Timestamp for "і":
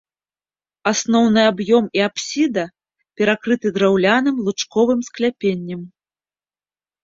1.99-2.03